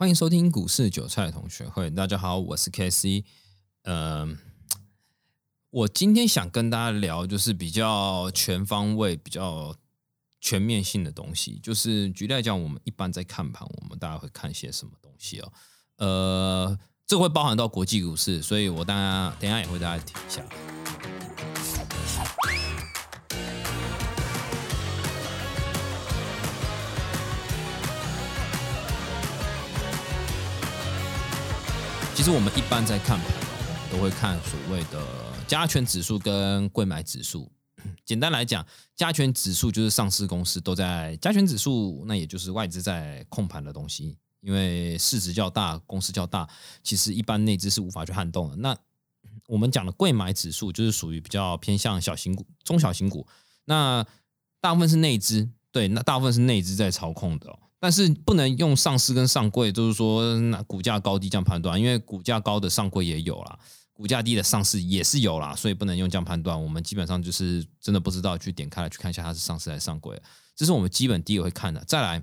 [0.00, 1.90] 欢迎收听股市韭菜同学会。
[1.90, 3.24] 大家好，我是 K C。
[3.82, 4.38] 嗯，
[5.70, 9.74] 我今天想跟大家聊，就是比较全方位、比较
[10.40, 11.58] 全面性的东西。
[11.60, 15.52] 就是举例来讲，我们一般在看盘，我们大家会看些什么东西哦？
[15.96, 20.44] 呃，这会包含到国际股市，所以我当然等下也会大家提一下。
[32.18, 33.28] 其实我们一般在看盘，
[33.92, 35.00] 都会看所谓的
[35.46, 37.48] 加权指数跟贵买指数。
[38.04, 44.18] 简单来讲，加权指数就是上市公司都在加权指数，那也就是外资在控盘的东西。
[44.40, 46.48] 因为市值较大，公司较大，
[46.82, 48.56] 其实一般内资是无法去撼动的。
[48.56, 48.76] 那
[49.46, 53.24] 我们讲的贵买指数，就是属于比较偏向小型股、中小型股。
[53.66, 54.04] 那
[54.60, 57.56] 大部分是内资，对，那大部分是内资在操控的。
[57.80, 63.56] 但是不能用上市跟上柜，就是说那股价高低这样判断，因为股价高的上柜也有啦，
[63.92, 66.60] 股价低的上市也是有啦，所以不能用这样判断。
[66.60, 70.20] 我们基本上就是真的不知道，去点开来去看一下它是上市还是上柜，
[70.56, 71.84] 这是我们基本第一个会看的。
[71.84, 72.20] 再来，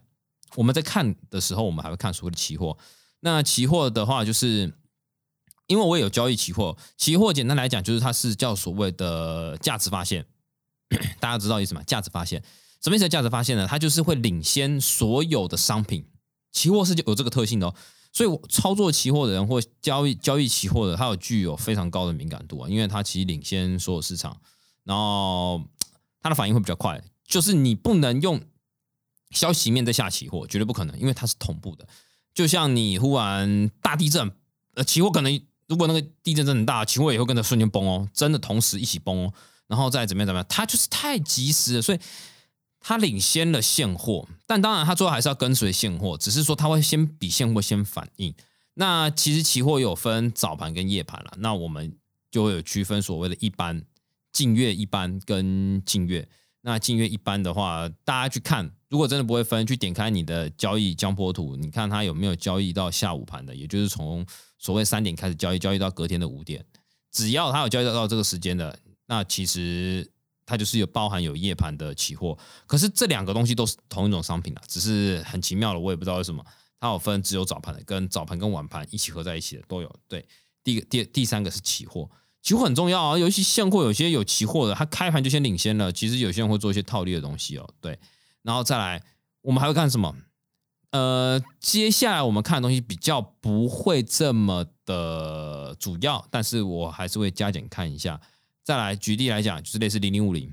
[0.56, 2.78] 我们在看的时候，我们还会看所谓的期货。
[3.22, 4.74] 那期货的话，就是
[5.68, 10.26] 因为我也有交易期货，期货简单来讲就是它是叫所谓的价值发现，
[11.22, 11.82] 大家知道意思吗？
[11.88, 12.44] 价值发现。
[12.86, 13.10] 什么意思？
[13.10, 13.66] 价值发现呢？
[13.68, 16.06] 它就是会领先所有的商品，
[16.52, 17.74] 期货是有这个特性的哦。
[18.14, 24.40] 所以操作期货的人或交易交易期货的，它有具有非常高的敏感度啊，因为它其实领先所有市场，
[24.84, 25.64] 然后
[26.22, 27.04] 它的反应会比较快。
[27.28, 28.40] 就是你不能用
[29.32, 31.88] 消息面在下期货，绝对不可能，因为它是同步的。
[32.36, 34.32] 就像你忽然大地震，
[34.76, 39.34] 呃，期货可能如果那个地震真的很大，期货也会跟着瞬间崩哦，真的同时一起崩哦，
[39.66, 42.00] 然后再怎么样怎么样，它就是太及时了，所以。
[42.88, 48.32] 它领先了现货，但当然它最后还是要跟随现货，只是说它会先比现货先反应。
[48.76, 51.98] 那其实期货有分早盘跟夜盘了，那我们
[52.30, 53.84] 就会有区分所谓的一般、
[54.32, 56.30] 近月一般跟近月。
[56.62, 64.24] 那近月一般的话，大家去看，如果真的不会分，去点开你的交易江波图，你看它有没有交易到下午盘的，也就是从
[64.60, 66.64] 所谓三点开始交易，交易到隔天的五点，
[67.12, 70.12] 只要它有交易到这个时间的，那其实。
[70.46, 76.46] 它就是有包含有夜盘的期货，可是这两个东西都是同一种商品啊，只是很奇妙的，我也不知道为什么
[76.80, 79.96] 它有分只有早盘的，跟早盘跟晚盘一起合在一起的都有。
[80.08, 80.26] 对，
[80.64, 82.10] 第一个、第第三个是期货，
[82.42, 85.92] 期货很重要啊，尤其现货有些有期货的，它开盘就先领先了。
[85.92, 87.98] 其实有些人会做一些套利的东西哦，对。
[88.44, 89.02] 然后再来，
[89.42, 90.16] 我们还会看什么？
[90.92, 98.22] 呃，接下来我们看的东西比较不会这么的主要，但是我还是会加减看一下。
[98.66, 100.52] 再来举例来讲，就是类似零零五零，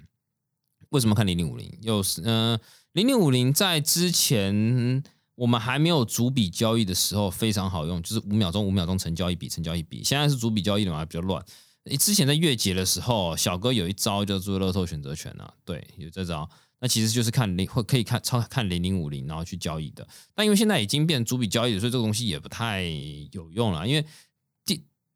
[0.91, 1.78] 为什么看零零五零？
[1.81, 2.61] 又是嗯，
[2.93, 5.03] 零零五零在之前
[5.34, 10.05] 我们还没有逐笔交易的时候非常好用，就是五秒钟五秒钟成交一笔，成交一笔。
[10.05, 11.43] 现在是逐笔交易的嘛，比较乱。
[11.99, 16.47] 之前在月结的时候，小哥有一招叫做乐透选择权啊，对，有这招。
[16.81, 20.06] 那其实就是看零或可以看超看零零五零，然后去交易的。
[20.34, 22.83] 但因为现在已经变成逐笔交易，所以这个东西也不太
[23.31, 24.05] 有用了，因为。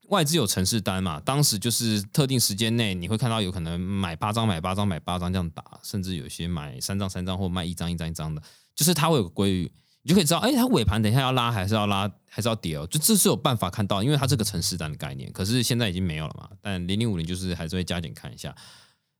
[0.08, 1.20] 外资有城市单嘛？
[1.20, 8.40] 当时就是特定时间内，你会看到有可能买八张、买八张、买八张这样打，甚至有些买三张、三张或卖一张、一张、一张的，
[8.74, 9.72] 就是它会有个规律，
[10.02, 16.48] 你就可以知道，哎，它尾盘等一下要拉还是要拉还是要跌哦，就这是有办法看到，因为它这个城市单的概念，可是现在已经没有了嘛。
[16.60, 18.54] 但零零五零就是还是会加减看一下。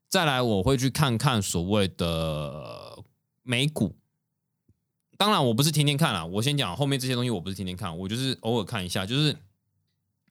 [0.09, 3.03] 再来，我会去看看所谓的
[3.43, 3.93] 美股，
[5.17, 9.35] 当然我不是天天看了，我先讲后面这些东西，我不是天天看，我就是偶尔看一下，就是。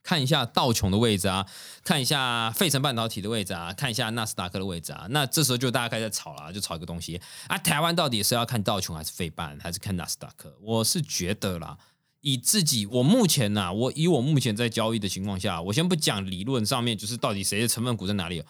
[0.07, 1.45] 看一下道琼的位置啊，
[1.83, 5.09] 看一下费城半导体的位置啊，看一下纳斯达克的位置啊。
[5.11, 7.59] 那这时候就大家开始吵了，就吵一个东西啊。
[7.59, 10.57] 台湾到底是要看道琼还是费半，还是看纳斯达克？
[10.61, 11.77] 我是觉得啦，
[12.21, 18.45] 以自己我目前呐，我以我目前在交易的情况下，我先不讲理论上面，就是到底谁的成分股在哪里。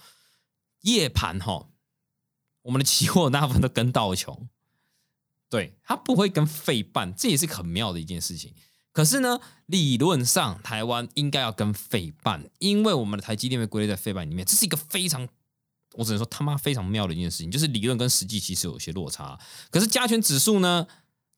[0.83, 1.71] 夜盘哈，
[2.61, 4.51] 我们的期货大部分都跟道琼，
[5.49, 8.53] 对，它不会跟费半，这也是很妙的一件事情。
[8.97, 15.29] 可是呢，理论上台湾应该要跟费半，因为我们的台积电被归类在费半里面，这是一个非常，
[15.97, 19.39] 我只能说他妈非常妙的一件事情，就是理论跟实际其实有些落差。
[19.71, 20.87] 可是加权指数呢，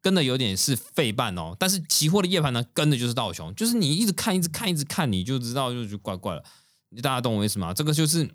[0.00, 6.44] 跟的有点是费半哦，但是期货的夜盘呢，跟的就是道琼，就是你一直看，一直看，一直看，你就知道就就怪怪了。
[7.02, 7.74] 大家懂我意思吗？
[7.74, 8.30] 这个就是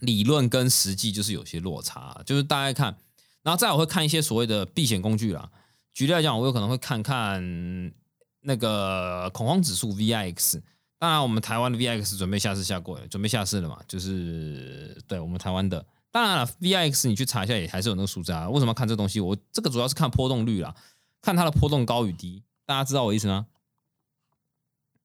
[0.00, 2.96] 理论跟实际就是有些落差，就是大家看，
[3.44, 5.48] 然后再我会看一些所谓的避险工具啦。
[5.94, 7.92] 举例来讲，我有可能会看看
[8.40, 10.60] 那个恐慌指数 VIX。
[10.98, 13.78] 当然，我们台湾的 VIX 准备下市下过，准备下市了嘛？
[13.88, 15.84] 就是对我们台湾的。
[16.10, 18.48] 当然了，VIX 你去查一下，也还是有那个数字啊。
[18.48, 19.18] 为什么看这东西？
[19.18, 20.74] 我这个主要是看波动率啦，
[21.20, 22.42] 看它的波动高与低。
[22.64, 23.46] 大家知道我意思吗？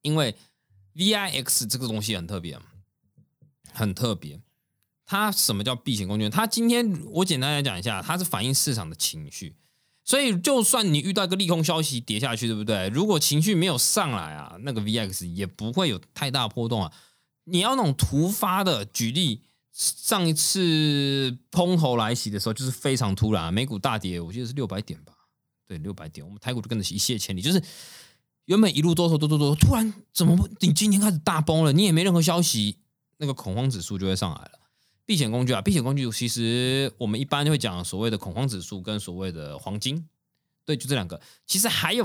[0.02, 0.36] 因为
[0.94, 2.58] VIX 这个东西很特别，
[3.72, 4.40] 很特别。
[5.04, 6.28] 它什么叫避险工具？
[6.28, 9.56] 它今天我简单来讲一下，它是反映市场的情绪。
[10.08, 12.88] 所以，就算你遇到一个利空消息跌下去，对不对？
[12.88, 16.90] 如果情绪没有上来啊，那个 VX 也不会有太大波动啊。
[17.44, 25.12] 你要那种突发的，举例，上一次空头来袭的时候，就是非常突然，美股大跌，我记得是六百点吧？
[25.66, 27.62] 对，六百点，我们台股就跟着一泻千里，就是
[28.46, 31.72] 原本一路多头多多多，突然怎么你今天开始大崩了？
[31.74, 32.78] 你也没任何消息，
[33.18, 34.52] 那个恐慌指数就会上来了。
[35.08, 40.06] 避险工具啊，避险工具其实我们一般就会讲所谓的恐慌指数跟所谓的黄金，
[40.66, 41.18] 对，就这两个。
[41.46, 42.04] 其实还有，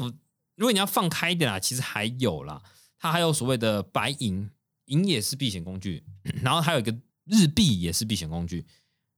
[0.55, 2.63] 如果你要放开一点啊，其实还有啦，
[2.97, 4.49] 它还有所谓的白银，
[4.85, 6.05] 银也是避险工具，
[6.41, 8.65] 然后还有一个日币也是避险工具，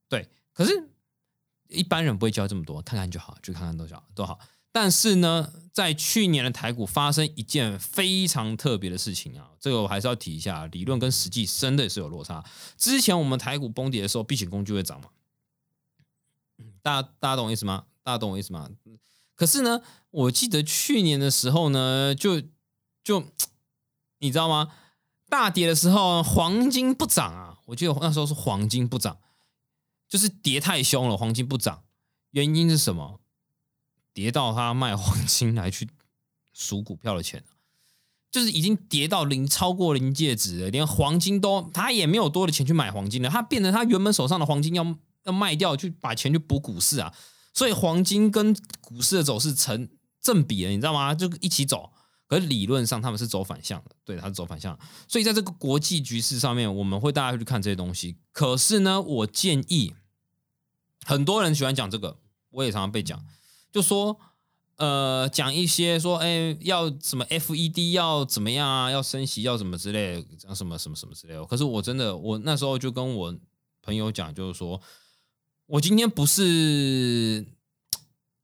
[0.09, 0.27] 对。
[0.51, 0.89] 可是
[1.69, 4.39] 一般人不会教这么多，看看就好，就看看多少都好。
[4.75, 12.43] 但是呢，在去年的台股发生一件非常特别的事情啊，这个我还是要提一下，理论跟实际真的是有落差。
[12.75, 15.07] 之前我们台股崩跌的时候，避险工具会涨嘛？
[16.81, 17.85] 大家大家懂我意思吗？
[18.03, 18.69] 大家懂我意思吗？
[19.33, 19.81] 可是呢，
[20.11, 22.41] 我记得去年的时候呢，就
[23.01, 23.23] 就
[24.19, 24.73] 你知道吗？
[25.29, 27.59] 大跌的时候，黄金不涨啊！
[27.67, 29.19] 我记得那时候是黄金不涨，
[30.09, 31.85] 就是跌太凶了，黄金不涨，
[32.31, 33.21] 原因是什么？
[34.15, 35.89] 跌到他卖黄金来去
[36.53, 37.43] 赎股票的钱，
[38.31, 44.95] 就是已经跌到零，超过临界值了，连黄金都他也没有多的钱去买黄金了，他变成他原本手上的黄金要
[45.25, 47.13] 要卖掉，去把钱去补股市啊，
[47.53, 49.89] 所以黄金跟股市的走势成
[50.21, 51.13] 正比了，你知道吗？
[51.13, 51.91] 就一起走，
[52.25, 54.79] 可是理论上他们是走反向的，对，他是走反向，
[55.09, 58.15] 所以在这个国际局势上面，我们会大家去看这些东西。
[58.31, 59.93] 可是呢，我建议
[61.03, 62.17] 很多人喜欢讲这个，
[62.51, 63.25] 我也常常被讲。
[63.75, 64.17] 就说，
[64.77, 68.89] 呃，讲一些说，哎，要什么 FED 要怎么样啊？
[68.89, 71.35] 要升息要怎么之类，讲什么什么什么之类。
[71.43, 73.35] 可是我真的，我那时候就跟我
[73.81, 74.79] 朋友讲，就是说
[75.65, 77.45] 我今天不是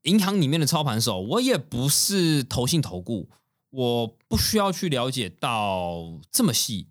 [0.02, 3.30] 银行里面的操盘手，我也不是投信投顾，
[3.70, 6.88] 我不需要去了解到这么细。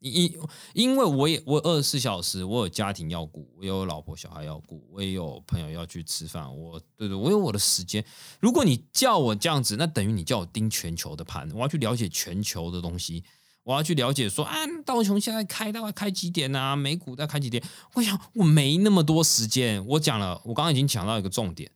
[0.00, 0.30] 因
[0.74, 8.04] 因为我也我二十四小时，我有家庭要顾，我有老婆小孩要顾，我也有朋友要去吃饭，我对对，我有我的时间。
[8.38, 13.24] 如果你叫我这样子，那等于你叫我盯全球的盘，我要去了解全球的东西，
[13.64, 14.54] 我要去了解说啊，
[14.84, 16.76] 道琼现在开大概开几点啊？
[16.76, 17.62] 美股在开几点？
[17.94, 19.84] 我想我没那么多时间。
[19.86, 21.72] 我讲了，我刚刚已经讲到一个重点，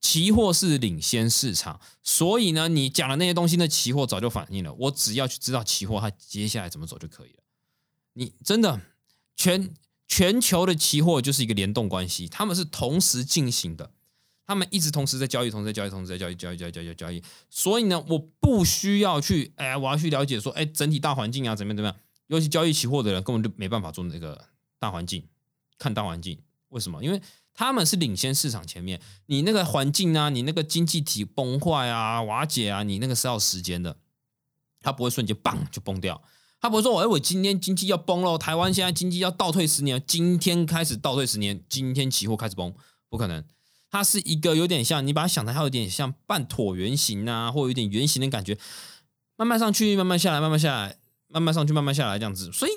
[0.00, 4.74] 期货是领先市场，所以呢，你讲的那些东西，那期货早就反映了。
[4.74, 7.36] 我只要去知道期货它接下来怎么走就可以了。
[8.20, 8.82] 你真的
[9.34, 9.74] 全
[10.06, 13.92] 全球的期货就是一个联动关系，他们是同时进行的，
[14.46, 17.22] 他们一直同时在交易，同时在交易，同时在交易，交易，交易，交易，交易。
[17.48, 21.96] 所以呢，我不需要去，哎，我要去了解说，哎，整体大环境啊，怎么样，怎么样？
[22.26, 25.26] 尤其交易期货的人根本就没办法做那个大环境，
[25.78, 26.38] 看大环境。
[26.68, 27.02] 为什么？
[27.02, 27.22] 因为
[27.54, 33.96] 他们是领先市场前面，你那个环境啊，你那个经济体崩坏啊、瓦解啊，你那个是要时间的，
[34.82, 36.22] 它不会瞬间棒就崩掉。
[36.60, 42.74] 他不是说，哎，我今天经济要崩了，台湾现在经济要倒退十年，今天开始倒退十年，今天期货开始崩，
[43.08, 43.42] 不可能。
[43.90, 48.58] 它是一个有点像，你把它想的，它有点像半椭圆形啊，或有点圆形的感觉，
[49.36, 50.98] 慢慢上去，慢慢下来，慢慢下来，
[51.28, 52.52] 慢慢上去，慢慢下来这样子。
[52.52, 52.72] 所以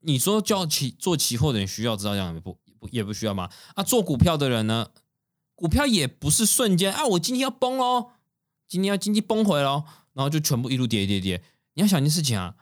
[0.00, 3.50] 你说叫期做期货的人需要知道这样不不也不需要吗？
[3.74, 4.88] 啊，做股票的人呢，
[5.54, 8.12] 股票也不是瞬间啊，我今天要崩喽，
[8.66, 9.84] 今天要经济崩毁喽，
[10.14, 11.42] 然后就全部一路跌跌跌。
[11.74, 12.54] 你要想一件事情啊。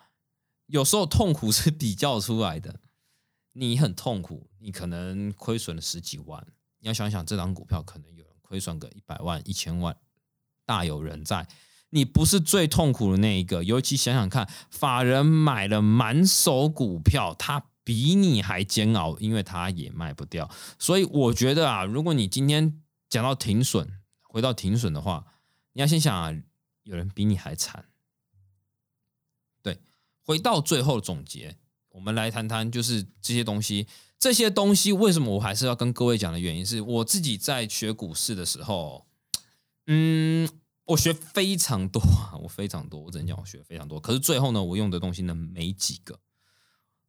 [0.66, 2.80] 有时候痛苦是比较出来的，
[3.52, 6.46] 你很痛苦，你可能亏损了十几万。
[6.80, 9.96] 你要想想，这张股票可能有人亏损个一百万、一千万，
[10.64, 11.46] 大有人在。
[11.90, 20.50] 你不是最痛苦的那一个，尤其想想看，法人买了满手股票，他比你还煎熬，因为他也卖不掉。
[20.78, 23.88] 所以我觉得啊，如果你今天讲到停损，
[24.22, 25.24] 回到停损的话，
[25.74, 26.36] 你要先想啊，
[26.82, 27.84] 有人比你还惨。
[30.26, 31.58] 回到最后总结，
[31.90, 33.86] 我们来谈谈，就是这些东西，
[34.18, 39.06] 这些东西为什么我还是要跟各位讲的原因，是我自己在学股市的时候，
[39.86, 40.48] 嗯，
[40.86, 44.00] 我学非常多啊，我非常多，我只能讲我学非常多。
[44.00, 46.18] 可是最后呢，我用的东西呢没几个。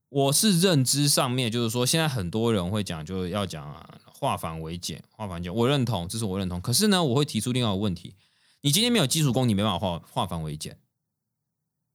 [0.10, 6.60] 我是认知上面，就是说，现在很多人会讲，就是要讲啊，化繁为简，化繁简，我认同，这是我认同。
[6.60, 8.16] 可是呢，我会提出另外一个问题：
[8.60, 10.78] 你今天没有基础功，你没办法化化繁为简。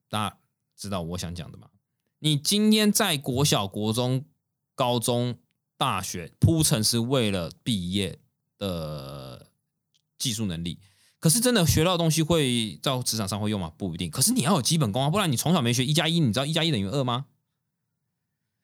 [0.08, 0.39] 那。
[0.80, 1.68] 知道我想讲的吗？
[2.20, 4.24] 你今天在国小、国中、
[4.74, 5.36] 高中、
[5.76, 8.18] 大学铺陈是为了毕业
[8.56, 9.50] 的
[10.18, 10.80] 技术能力，
[11.18, 13.70] 可是真的学到东西会在职场上会用吗？
[13.76, 14.10] 不一定。
[14.10, 17.26] 可是你要有基本功啊，不然你从小没学一加一，你知道一加一等于二吗？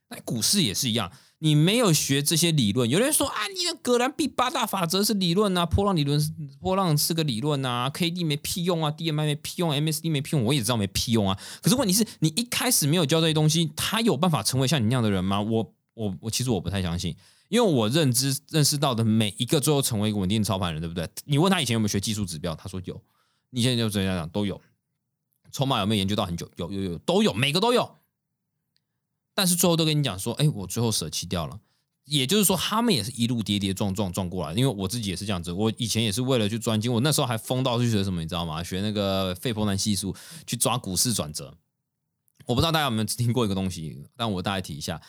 [0.09, 2.89] 那股市也是一样，你没有学这些理论。
[2.89, 11.37] 有人说啊，你的葛兰币八大法则是理论啊，波浪理论是波浪是个理论啊，K D 没屁用啊，D M I 没屁用，M S D 没屁用，我也知道没屁用啊。
[11.61, 15.41] 可是问题是你一开始没有教这些东西，他有办法成为像你那样的人吗？
[15.41, 17.17] 我我我其实我不太相信，
[17.49, 21.09] 因为我认知认识到的每一个最后成为一个稳定操盘人，对不对？
[21.25, 23.03] 你问他以前有没有学技术指标，他说有。
[23.51, 24.61] 你现在就这样讲都有，
[25.51, 26.51] 筹码有没有研究到很久？
[26.57, 27.97] 有有有都有，每个都有。
[29.37, 31.61] 但是最后都跟你讲说，哎，我最后舍弃掉了。
[32.07, 34.55] 也就是说，他们也是一路跌跌撞撞撞过来。
[34.55, 38.65] 因为我自己也是这样子，我以前也是为了去专精，我那时候还疯到去学什么，你知道吗？
[38.65, 40.17] 学那个费波南系数，
[40.47, 41.53] 去抓股市转折。
[42.47, 45.03] 我不知道大家有没有听过一个东西，但我大概提一下。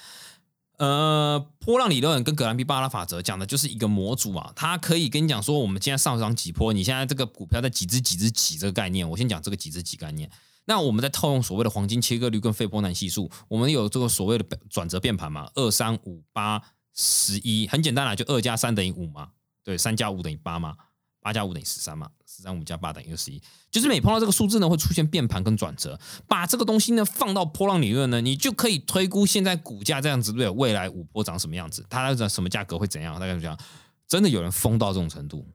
[0.80, 9.08] 呃，波浪理论跟格兰比巴拉法则讲的就是一个模组啊，它可以跟你讲说，我们今天上涨几波，你现在这个股票在几只几只几这个概念。
[9.08, 10.30] 我先讲这个几只几概念。
[10.70, 15.50] 那我们在套用所谓的黄金切割率跟费波南系数，我们有这个所谓的转折变盘嘛？
[15.56, 16.62] 二三五八
[16.94, 19.30] 十一，很简单啦，就二加三等于五嘛，
[19.64, 20.76] 对，三加五等于八嘛，
[21.22, 25.98] 八加五等于十三嘛，十三五加八等于二十一，就是每碰到这个数字呢，会出现变盘跟转折。
[26.28, 33.18] 把这个东西呢放到波浪理论呢，你就可以推估现在股价这样子对，未来五波涨什么样子，它在什么价格会怎样？
[33.18, 33.58] 大概是这样。
[34.06, 35.48] 真的有人疯到这种程度，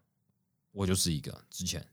[0.73, 1.87] 我就是一个之前。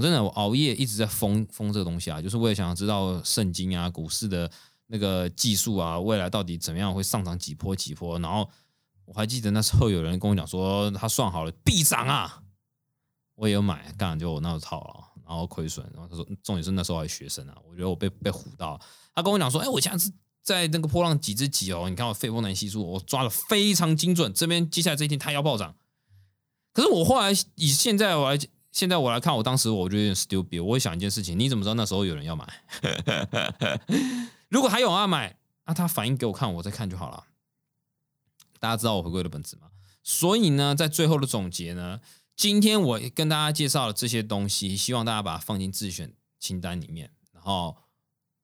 [0.00, 4.50] 我真的我熬夜一直在封封这个东西啊，就是为了想要知道圣经啊、股市的
[4.86, 8.18] 那个技术啊，未来到底怎么样会上涨几波几波。
[8.18, 8.48] 然后
[9.04, 12.42] 我还记得那时候有人跟我讲说，他算好了必涨啊，
[13.34, 15.86] 我也有买，干就我那时套了，然后亏损。
[15.92, 18.80] 然后他说，重点是那时候还学生啊，我觉得我被被唬到。
[19.14, 20.10] 他跟我讲说，哎，我现在是
[20.42, 24.32] 在那个波浪几只几哦，你看我费波南系数，我抓的非常精准。
[24.32, 25.76] 这边接下来这一天它要暴涨，
[26.72, 28.40] 可是我后来以现在我来。
[28.80, 30.64] 现在我来看，我当时我就有点 stupid。
[30.64, 32.50] 我会想一件事情：你怎么知道那时候有人要买？
[34.48, 37.26] 如果还有人要买，那他反应给我看，我再看就好了。
[38.58, 39.68] 大家知道我回归的本质吗？
[40.02, 42.00] 所以呢，在最后的总结呢，
[42.34, 47.76] 今天我跟大家介绍了这些东西，希望大家把它放进自选清单里面，然后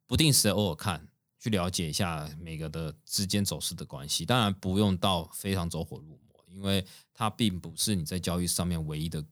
[0.07, 1.09] 不定时的偶尔看，
[1.41, 4.27] 去了解一下每个的之间走势的关系。
[4.27, 9.25] 当然不用到非常走火入魔，因为它并不是你在交易上面唯一的。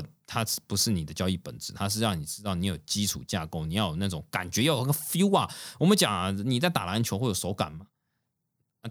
[0.00, 5.52] 本它不是你的交易本质，它是让你知道你有基础架构，你要有那种感觉，要有个 feel 啊。
[5.78, 7.86] 我们讲啊，你在打篮球会有手感吗？
[8.82, 8.90] 啊，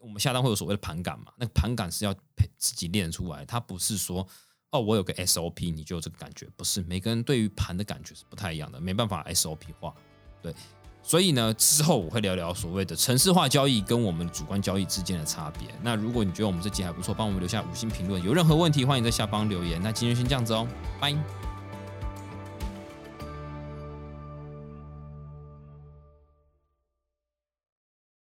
[0.00, 1.32] 我们下单会有所谓的盘感嘛？
[1.36, 2.14] 那个盘感是要
[2.56, 4.26] 自己练出来，它不是说
[4.70, 9.94] 哦，我有个 SOP 你就有这个感觉，不是每个人对于盘的感觉是不太一样的，没办法 SOP 化，
[10.42, 10.54] 对。
[11.02, 15.68] 所以呢，之后我会聊聊所谓的城市化交易跟我们主观交易之间的差别。
[15.82, 18.22] 那如果你觉得我们这集还不错，帮我们留下五星评论。
[18.22, 19.80] 有任何问题，欢迎在下方留言。
[19.82, 20.68] 那今天先这样子哦，
[21.00, 21.47] 拜。